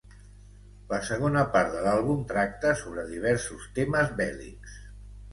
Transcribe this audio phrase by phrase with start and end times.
[0.91, 4.81] La segona part de l'àlbum tracta sobre diversos temes bèl·lics.